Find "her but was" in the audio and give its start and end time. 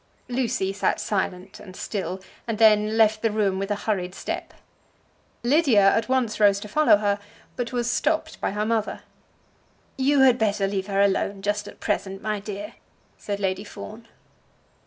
6.97-7.87